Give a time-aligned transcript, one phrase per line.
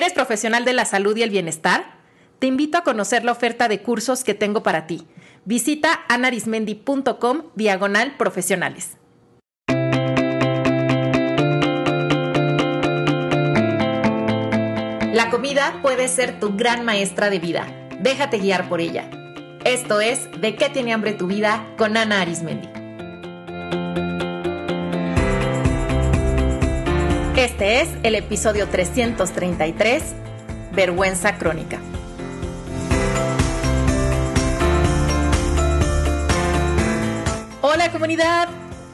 [0.00, 1.84] ¿Eres profesional de la salud y el bienestar?
[2.38, 5.06] Te invito a conocer la oferta de cursos que tengo para ti.
[5.44, 8.96] Visita anarismendi.com diagonal profesionales.
[15.12, 17.66] La comida puede ser tu gran maestra de vida.
[18.00, 19.10] Déjate guiar por ella.
[19.66, 22.79] Esto es De qué tiene hambre tu vida con Ana Arismendi.
[27.40, 30.02] Este es el episodio 333,
[30.74, 31.78] Vergüenza Crónica.
[37.62, 38.50] Hola comunidad,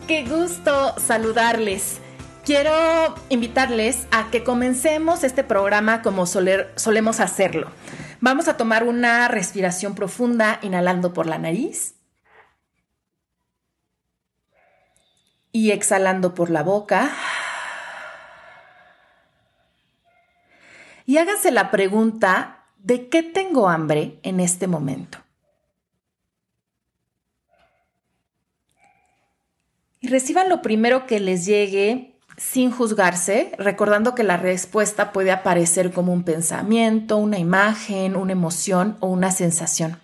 [0.06, 1.98] qué gusto saludarles.
[2.45, 7.73] Quiero invitarles a que comencemos este programa como solemos hacerlo.
[8.20, 11.97] Vamos a tomar una respiración profunda inhalando por la nariz
[15.51, 17.11] y exhalando por la boca.
[21.06, 25.19] Y hágase la pregunta, ¿de qué tengo hambre en este momento?
[30.00, 35.92] Y reciban lo primero que les llegue sin juzgarse, recordando que la respuesta puede aparecer
[35.92, 39.98] como un pensamiento, una imagen, una emoción o una sensación.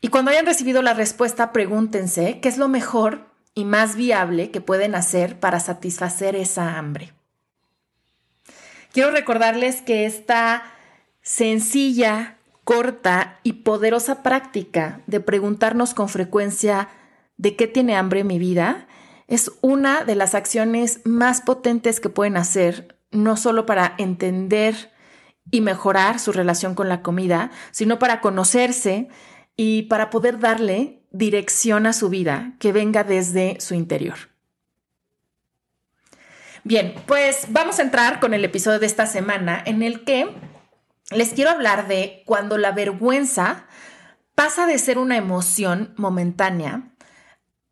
[0.00, 4.60] Y cuando hayan recibido la respuesta, pregúntense qué es lo mejor y más viable que
[4.60, 7.12] pueden hacer para satisfacer esa hambre.
[8.92, 10.62] Quiero recordarles que esta
[11.22, 16.88] sencilla, corta y poderosa práctica de preguntarnos con frecuencia
[17.36, 18.86] de qué tiene hambre mi vida
[19.28, 24.90] es una de las acciones más potentes que pueden hacer, no solo para entender
[25.50, 29.08] y mejorar su relación con la comida, sino para conocerse
[29.56, 34.16] y para poder darle dirección a su vida que venga desde su interior.
[36.68, 40.28] Bien, pues vamos a entrar con el episodio de esta semana en el que
[41.10, 43.64] les quiero hablar de cuando la vergüenza
[44.34, 46.90] pasa de ser una emoción momentánea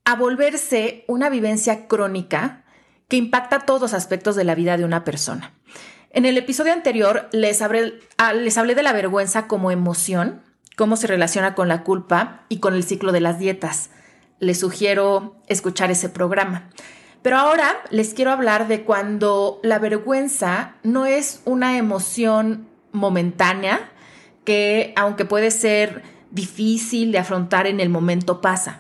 [0.07, 2.65] a volverse una vivencia crónica
[3.07, 5.53] que impacta todos los aspectos de la vida de una persona.
[6.09, 10.41] En el episodio anterior les hablé, ah, les hablé de la vergüenza como emoción,
[10.75, 13.91] cómo se relaciona con la culpa y con el ciclo de las dietas.
[14.39, 16.71] Les sugiero escuchar ese programa.
[17.27, 23.91] Pero ahora les quiero hablar de cuando la vergüenza no es una emoción momentánea
[24.45, 28.79] que, aunque puede ser difícil de afrontar en el momento, pasa.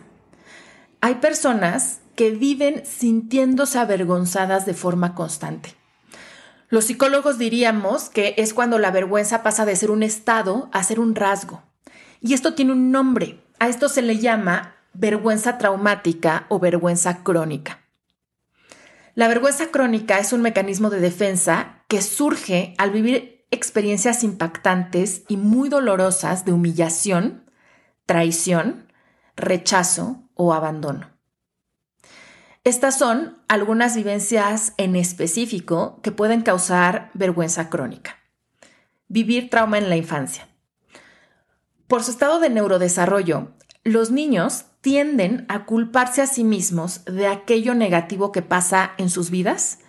[1.00, 5.74] Hay personas que viven sintiéndose avergonzadas de forma constante.
[6.68, 11.00] Los psicólogos diríamos que es cuando la vergüenza pasa de ser un estado a ser
[11.00, 11.64] un rasgo.
[12.20, 13.42] Y esto tiene un nombre.
[13.58, 17.80] A esto se le llama vergüenza traumática o vergüenza crónica.
[19.16, 25.38] La vergüenza crónica es un mecanismo de defensa que surge al vivir experiencias impactantes y
[25.38, 27.50] muy dolorosas de humillación,
[28.04, 28.92] traición,
[29.34, 31.08] rechazo o abandono.
[32.62, 38.18] Estas son algunas vivencias en específico que pueden causar vergüenza crónica.
[39.08, 40.46] Vivir trauma en la infancia.
[41.86, 47.74] Por su estado de neurodesarrollo, los niños tienden a culparse a sí mismos de aquello
[47.74, 49.80] negativo que pasa en sus vidas,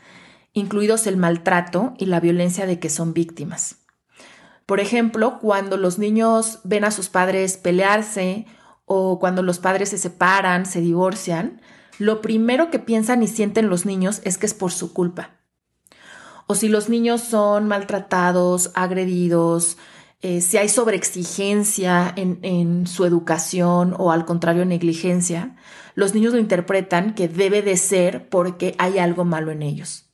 [0.54, 3.76] incluidos el maltrato y la violencia de que son víctimas.
[4.66, 8.48] Por ejemplo, cuando los niños ven a sus padres pelearse
[8.86, 11.62] o cuando los padres se separan, se divorcian,
[12.00, 15.30] lo primero que piensan y sienten los niños es que es por su culpa.
[16.48, 19.78] O si los niños son maltratados, agredidos,
[20.22, 25.56] eh, si hay sobreexigencia en, en su educación o al contrario negligencia,
[25.94, 30.12] los niños lo interpretan que debe de ser porque hay algo malo en ellos.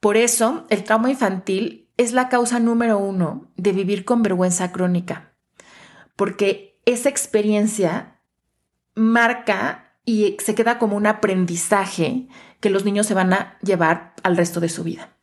[0.00, 5.34] Por eso, el trauma infantil es la causa número uno de vivir con vergüenza crónica,
[6.14, 8.20] porque esa experiencia
[8.94, 12.28] marca y se queda como un aprendizaje
[12.60, 15.16] que los niños se van a llevar al resto de su vida.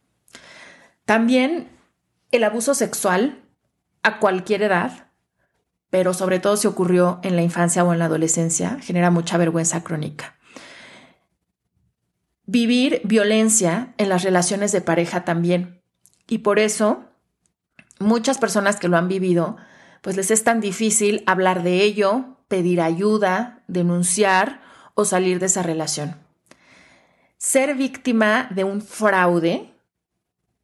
[1.06, 1.70] También
[2.32, 3.43] el abuso sexual
[4.04, 5.08] a cualquier edad,
[5.90, 9.84] pero sobre todo si ocurrió en la infancia o en la adolescencia, genera mucha vergüenza
[9.84, 10.36] crónica.
[12.46, 15.82] Vivir violencia en las relaciones de pareja también.
[16.28, 17.06] Y por eso,
[18.00, 19.56] muchas personas que lo han vivido,
[20.02, 24.62] pues les es tan difícil hablar de ello, pedir ayuda, denunciar
[24.96, 26.18] o salir de esa relación.
[27.38, 29.74] Ser víctima de un fraude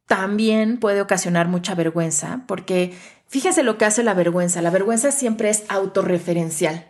[0.06, 2.98] también puede ocasionar mucha vergüenza porque
[3.30, 4.60] Fíjense lo que hace la vergüenza.
[4.60, 6.88] La vergüenza siempre es autorreferencial.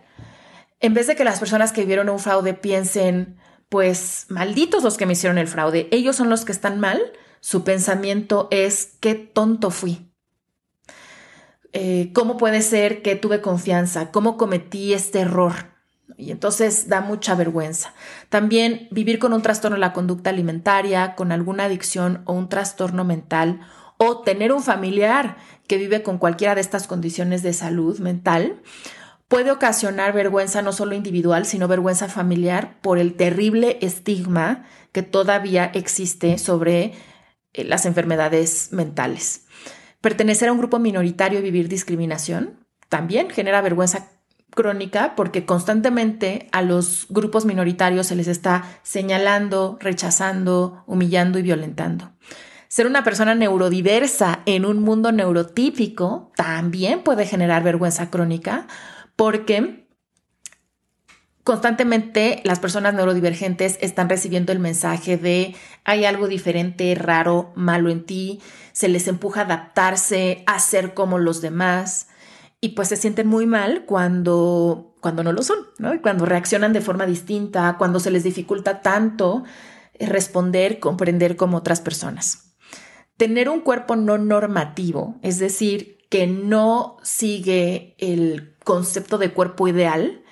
[0.80, 3.36] En vez de que las personas que vivieron un fraude piensen,
[3.68, 6.98] pues malditos los que me hicieron el fraude, ellos son los que están mal,
[7.40, 10.10] su pensamiento es, qué tonto fui.
[11.74, 14.10] Eh, ¿Cómo puede ser que tuve confianza?
[14.10, 15.52] ¿Cómo cometí este error?
[16.16, 17.92] Y entonces da mucha vergüenza.
[18.30, 23.04] También vivir con un trastorno de la conducta alimentaria, con alguna adicción o un trastorno
[23.04, 23.60] mental,
[24.02, 25.36] o tener un familiar
[25.68, 28.62] que vive con cualquiera de estas condiciones de salud mental,
[29.28, 35.66] puede ocasionar vergüenza no solo individual, sino vergüenza familiar por el terrible estigma que todavía
[35.74, 36.94] existe sobre
[37.52, 39.44] eh, las enfermedades mentales.
[40.00, 42.58] Pertenecer a un grupo minoritario y vivir discriminación
[42.88, 44.08] también genera vergüenza
[44.48, 52.12] crónica porque constantemente a los grupos minoritarios se les está señalando, rechazando, humillando y violentando.
[52.70, 58.68] Ser una persona neurodiversa en un mundo neurotípico también puede generar vergüenza crónica
[59.16, 59.88] porque
[61.42, 68.06] constantemente las personas neurodivergentes están recibiendo el mensaje de hay algo diferente, raro, malo en
[68.06, 68.40] ti,
[68.70, 72.06] se les empuja a adaptarse, a ser como los demás
[72.60, 75.92] y pues se sienten muy mal cuando, cuando no lo son, ¿no?
[75.92, 79.42] Y cuando reaccionan de forma distinta, cuando se les dificulta tanto
[79.98, 82.49] responder, comprender como otras personas.
[83.20, 90.22] Tener un cuerpo no normativo, es decir, que no sigue el concepto de cuerpo ideal,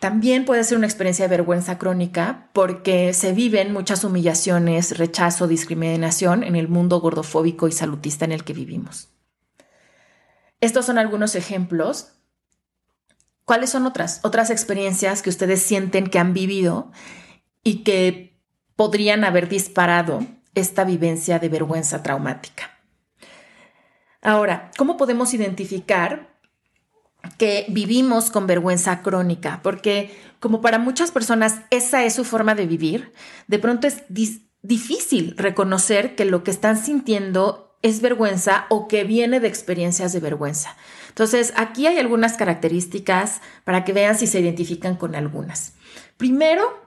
[0.00, 6.42] también puede ser una experiencia de vergüenza crónica porque se viven muchas humillaciones, rechazo, discriminación
[6.42, 9.10] en el mundo gordofóbico y salutista en el que vivimos.
[10.60, 12.14] Estos son algunos ejemplos.
[13.44, 14.18] ¿Cuáles son otras?
[14.24, 16.90] Otras experiencias que ustedes sienten que han vivido
[17.62, 18.40] y que
[18.74, 22.70] podrían haber disparado esta vivencia de vergüenza traumática.
[24.22, 26.34] Ahora, ¿cómo podemos identificar
[27.36, 29.60] que vivimos con vergüenza crónica?
[29.62, 33.12] Porque como para muchas personas esa es su forma de vivir,
[33.48, 34.04] de pronto es
[34.62, 40.20] difícil reconocer que lo que están sintiendo es vergüenza o que viene de experiencias de
[40.20, 40.74] vergüenza.
[41.10, 45.74] Entonces, aquí hay algunas características para que vean si se identifican con algunas.
[46.16, 46.83] Primero,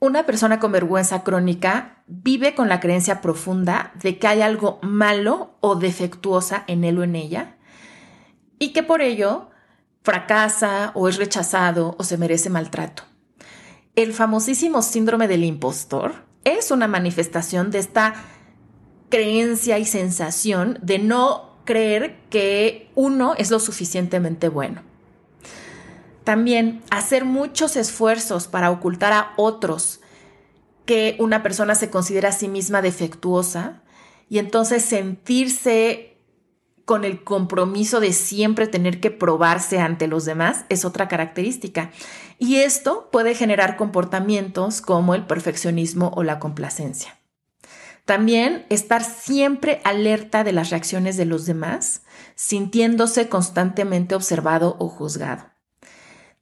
[0.00, 5.56] una persona con vergüenza crónica vive con la creencia profunda de que hay algo malo
[5.60, 7.56] o defectuosa en él o en ella
[8.58, 9.50] y que por ello
[10.02, 13.02] fracasa o es rechazado o se merece maltrato.
[13.96, 16.14] El famosísimo síndrome del impostor
[16.44, 18.14] es una manifestación de esta
[19.08, 24.87] creencia y sensación de no creer que uno es lo suficientemente bueno.
[26.28, 30.00] También hacer muchos esfuerzos para ocultar a otros
[30.84, 33.80] que una persona se considera a sí misma defectuosa
[34.28, 36.18] y entonces sentirse
[36.84, 41.92] con el compromiso de siempre tener que probarse ante los demás es otra característica.
[42.38, 47.18] Y esto puede generar comportamientos como el perfeccionismo o la complacencia.
[48.04, 52.02] También estar siempre alerta de las reacciones de los demás,
[52.34, 55.47] sintiéndose constantemente observado o juzgado.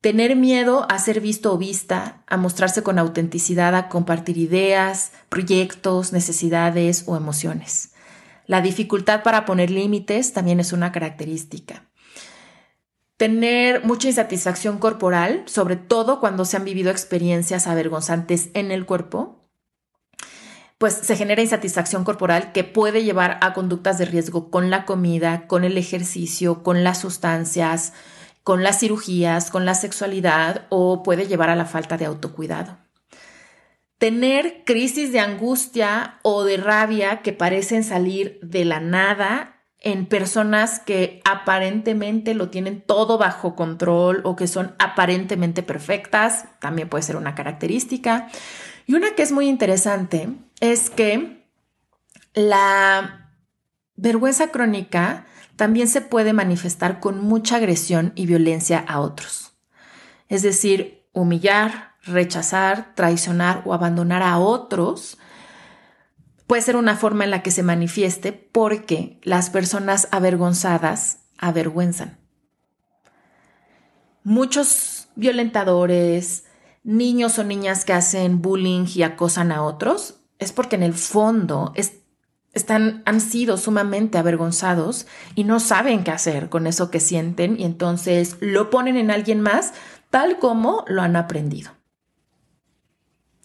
[0.06, 6.12] Tener miedo a ser visto o vista, a mostrarse con autenticidad, a compartir ideas, proyectos,
[6.12, 7.90] necesidades o emociones.
[8.46, 11.90] La dificultad para poner límites también es una característica.
[13.16, 19.50] Tener mucha insatisfacción corporal, sobre todo cuando se han vivido experiencias avergonzantes en el cuerpo,
[20.78, 25.48] pues se genera insatisfacción corporal que puede llevar a conductas de riesgo con la comida,
[25.48, 27.92] con el ejercicio, con las sustancias,
[28.46, 32.78] con las cirugías, con la sexualidad o puede llevar a la falta de autocuidado.
[33.98, 40.78] Tener crisis de angustia o de rabia que parecen salir de la nada en personas
[40.78, 47.16] que aparentemente lo tienen todo bajo control o que son aparentemente perfectas, también puede ser
[47.16, 48.28] una característica.
[48.86, 50.28] Y una que es muy interesante
[50.60, 51.48] es que
[52.32, 53.32] la
[53.96, 55.26] vergüenza crónica
[55.56, 59.56] también se puede manifestar con mucha agresión y violencia a otros.
[60.28, 65.18] Es decir, humillar, rechazar, traicionar o abandonar a otros
[66.46, 72.18] puede ser una forma en la que se manifieste porque las personas avergonzadas avergüenzan.
[74.22, 76.44] Muchos violentadores,
[76.84, 81.72] niños o niñas que hacen bullying y acosan a otros, es porque en el fondo
[81.74, 82.05] es
[83.04, 88.36] han sido sumamente avergonzados y no saben qué hacer con eso que sienten y entonces
[88.40, 89.74] lo ponen en alguien más
[90.10, 91.72] tal como lo han aprendido.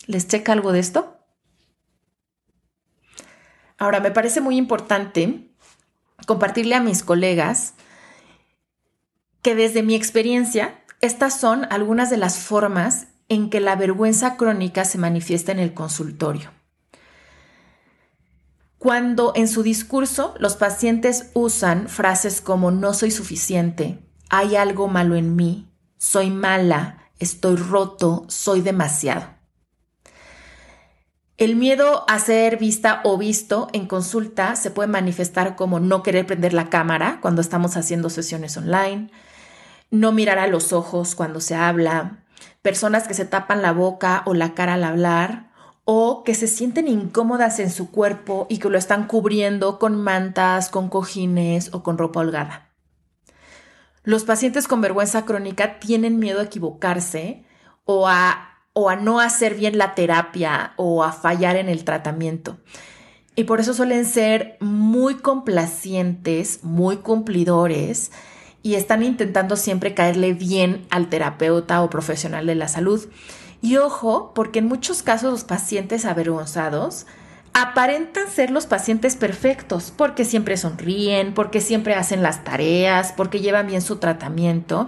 [0.08, 1.18] ¿Les checa algo de esto?
[3.78, 5.52] Ahora, me parece muy importante
[6.28, 7.74] compartirle a mis colegas
[9.42, 14.86] que desde mi experiencia, estas son algunas de las formas en que la vergüenza crónica
[14.86, 16.52] se manifiesta en el consultorio.
[18.82, 25.14] Cuando en su discurso los pacientes usan frases como no soy suficiente, hay algo malo
[25.14, 29.36] en mí, soy mala, estoy roto, soy demasiado.
[31.38, 36.26] El miedo a ser vista o visto en consulta se puede manifestar como no querer
[36.26, 39.12] prender la cámara cuando estamos haciendo sesiones online,
[39.92, 42.24] no mirar a los ojos cuando se habla,
[42.64, 45.51] personas que se tapan la boca o la cara al hablar,
[45.84, 50.70] o que se sienten incómodas en su cuerpo y que lo están cubriendo con mantas,
[50.70, 52.70] con cojines o con ropa holgada.
[54.04, 57.46] Los pacientes con vergüenza crónica tienen miedo a equivocarse
[57.86, 62.58] o a, o a no hacer bien la terapia o a fallar en el tratamiento.
[63.36, 68.12] Y por eso suelen ser muy complacientes, muy cumplidores
[68.64, 73.08] y están intentando siempre caerle bien al terapeuta o profesional de la salud.
[73.62, 77.06] Y ojo, porque en muchos casos los pacientes avergonzados
[77.54, 83.68] aparentan ser los pacientes perfectos, porque siempre sonríen, porque siempre hacen las tareas, porque llevan
[83.68, 84.88] bien su tratamiento.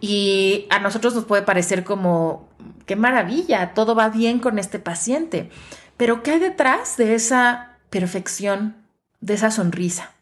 [0.00, 2.48] Y a nosotros nos puede parecer como,
[2.86, 5.50] qué maravilla, todo va bien con este paciente.
[5.96, 8.76] Pero ¿qué hay detrás de esa perfección,
[9.20, 10.12] de esa sonrisa?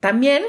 [0.00, 0.44] También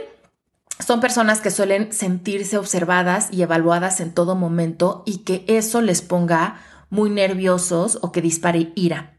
[0.80, 6.02] son personas que suelen sentirse observadas y evaluadas en todo momento y que eso les
[6.02, 9.18] ponga muy nerviosos o que dispare ira.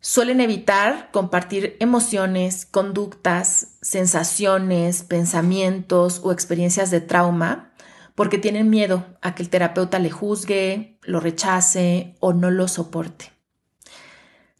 [0.00, 7.72] Suelen evitar compartir emociones, conductas, sensaciones, pensamientos o experiencias de trauma
[8.14, 13.32] porque tienen miedo a que el terapeuta le juzgue, lo rechace o no lo soporte.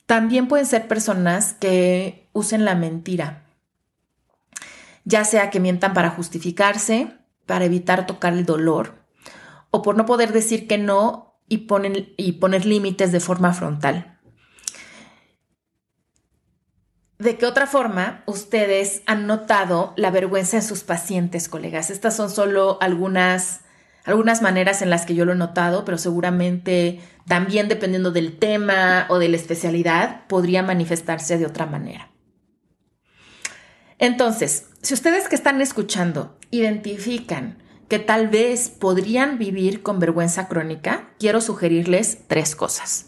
[0.04, 3.45] También pueden ser personas que usen la mentira
[5.06, 9.06] ya sea que mientan para justificarse, para evitar tocar el dolor,
[9.70, 11.66] o por no poder decir que no y,
[12.18, 14.18] y poner límites de forma frontal.
[17.18, 21.88] ¿De qué otra forma ustedes han notado la vergüenza en sus pacientes, colegas?
[21.88, 23.60] Estas son solo algunas,
[24.04, 29.06] algunas maneras en las que yo lo he notado, pero seguramente también dependiendo del tema
[29.08, 32.10] o de la especialidad podría manifestarse de otra manera.
[33.98, 41.08] Entonces, si ustedes que están escuchando identifican que tal vez podrían vivir con vergüenza crónica,
[41.18, 43.06] quiero sugerirles tres cosas.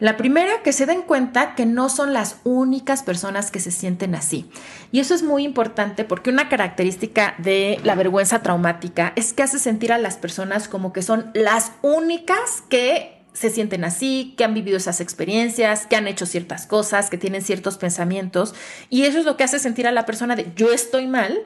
[0.00, 4.14] La primera, que se den cuenta que no son las únicas personas que se sienten
[4.14, 4.48] así.
[4.92, 9.58] Y eso es muy importante porque una característica de la vergüenza traumática es que hace
[9.58, 14.54] sentir a las personas como que son las únicas que se sienten así, que han
[14.54, 18.54] vivido esas experiencias, que han hecho ciertas cosas, que tienen ciertos pensamientos.
[18.90, 21.38] Y eso es lo que hace sentir a la persona de yo estoy mal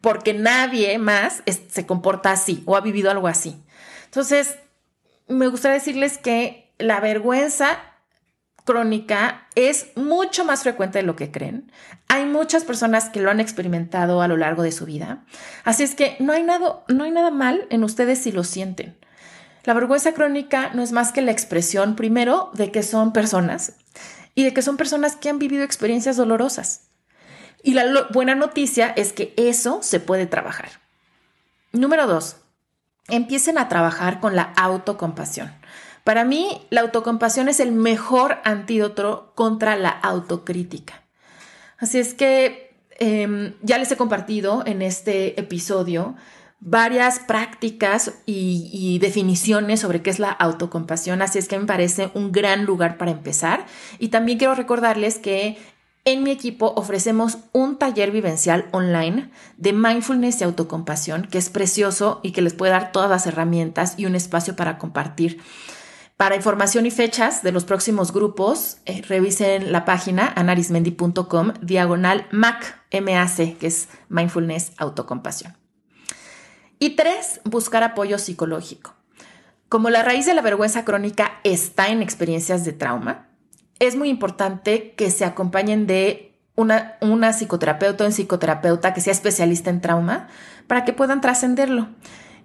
[0.00, 3.62] porque nadie más se comporta así o ha vivido algo así.
[4.06, 4.56] Entonces,
[5.28, 7.78] me gustaría decirles que la vergüenza
[8.64, 11.70] crónica es mucho más frecuente de lo que creen.
[12.08, 15.24] Hay muchas personas que lo han experimentado a lo largo de su vida.
[15.64, 18.96] Así es que no hay nada, no hay nada mal en ustedes si lo sienten.
[19.64, 23.74] La vergüenza crónica no es más que la expresión, primero, de que son personas
[24.34, 26.88] y de que son personas que han vivido experiencias dolorosas.
[27.62, 30.68] Y la buena noticia es que eso se puede trabajar.
[31.72, 32.36] Número dos,
[33.08, 35.52] empiecen a trabajar con la autocompasión.
[36.04, 41.02] Para mí, la autocompasión es el mejor antídoto contra la autocrítica.
[41.78, 46.16] Así es que em, ya les he compartido en este episodio
[46.64, 52.32] varias prácticas y, definiciones sobre qué es la autocompasión, así es que me parece un
[52.32, 53.66] gran lugar para empezar.
[53.98, 55.58] Y también quiero recordarles que
[56.06, 62.20] en mi equipo ofrecemos un taller vivencial online de mindfulness y autocompasión, que es precioso
[62.22, 65.40] y que les puede dar todas las herramientas y un espacio para compartir.
[66.16, 72.80] Para información y fechas de los próximos grupos, eh, revisen la página anarismendi.com diagonal MAC,
[73.02, 75.63] MAC, que es Mindfulness Autocompasión.
[76.78, 78.94] Y tres, buscar apoyo psicológico.
[79.68, 83.28] Como la raíz de la vergüenza crónica está en experiencias de trauma,
[83.78, 89.70] es muy importante que se acompañen de una, psicoterapeuta o un psicoterapeuta que sea especialista
[89.70, 90.28] en trauma
[90.66, 91.88] para que puedan trascenderlo.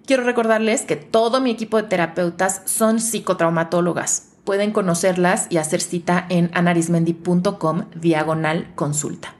[0.06, 4.30] Quiero recordarles que todo mi equipo de terapeutas son psicotraumatólogas.
[4.44, 9.39] Pueden conocerlas y hacer cita en anarismendi.com diagonal consulta.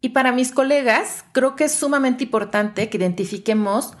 [0.00, 3.94] Y para mis colegas, creo que es sumamente importante que identifiquemos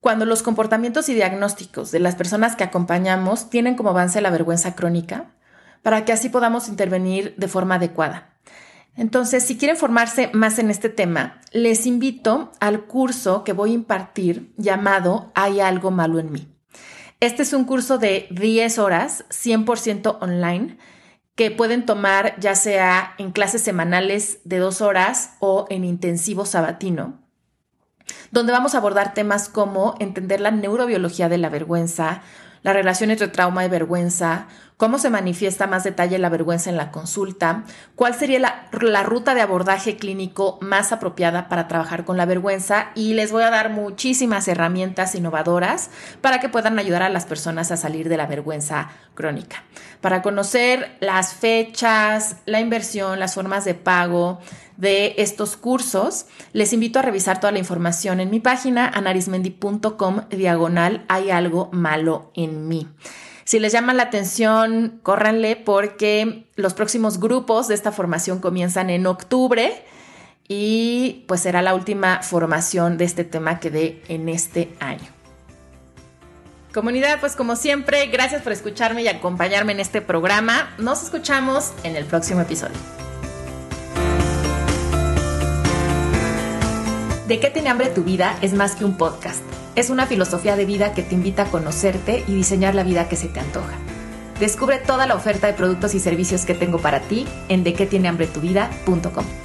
[0.00, 4.74] cuando los comportamientos y diagnósticos de las personas que acompañamos tienen como avance la vergüenza
[4.74, 5.34] crónica,
[5.82, 8.34] para que así podamos intervenir de forma adecuada.
[8.96, 13.74] Entonces, si quieren formarse más en este tema, les invito al curso que voy a
[13.74, 16.48] impartir llamado Hay algo malo en mí.
[17.20, 20.78] Este es un curso de 10 horas, 100% online,
[21.34, 27.20] que pueden tomar ya sea en clases semanales de dos horas o en intensivo sabatino,
[28.30, 32.22] donde vamos a abordar temas como entender la neurobiología de la vergüenza,
[32.62, 36.90] la relación entre trauma y vergüenza, cómo se manifiesta más detalle la vergüenza en la
[36.90, 37.64] consulta,
[37.94, 38.68] cuál sería la,
[39.04, 43.50] ruta de abordaje clínico más apropiada para trabajar con la vergüenza y les voy a
[43.50, 45.90] dar muchísimas herramientas innovadoras
[46.20, 49.62] para que puedan ayudar a las personas a salir de la vergüenza crónica.
[50.00, 54.40] Para conocer las fechas, la inversión, las formas de pago,
[54.76, 61.04] de estos cursos, les invito a revisar toda la información en mi página anarismendi.com diagonal
[61.08, 62.88] hay algo malo en mí.
[63.44, 69.06] Si les llama la atención, córranle porque los próximos grupos de esta formación comienzan en
[69.06, 69.84] octubre
[70.48, 75.08] y pues será la última formación de este tema que dé en este año.
[76.72, 80.74] Comunidad, pues como siempre, gracias por escucharme y acompañarme en este programa.
[80.78, 82.76] Nos escuchamos en el próximo episodio.
[87.28, 88.36] ¿De qué tiene hambre tu vida?
[88.42, 89.42] Es más que un podcast.
[89.76, 93.16] Es una filosofía de vida que te invita a conocerte y diseñar la vida que
[93.16, 93.74] se te antoja.
[94.38, 99.43] Descubre toda la oferta de productos y servicios que tengo para ti en dequetinehambretuvida.com.